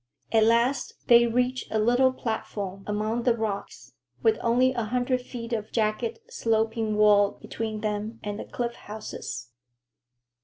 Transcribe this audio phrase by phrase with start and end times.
[0.31, 3.93] At last they reached a little platform among the rocks,
[4.23, 9.51] with only a hundred feet of jagged, sloping wall between them and the cliff houses.